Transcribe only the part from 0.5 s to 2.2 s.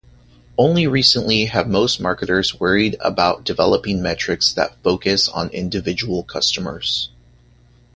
Only recently have most